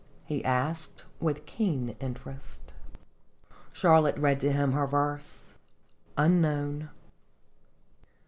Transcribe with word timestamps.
he 0.25 0.43
asked, 0.43 1.05
with 1.19 1.45
keen 1.45 1.95
interest. 1.99 2.73
Charlotte 3.71 4.17
read 4.17 4.39
to 4.39 4.51
him 4.51 4.71
her 4.71 4.87
verses:" 4.87 5.51
UNKNOWN. 6.17 6.89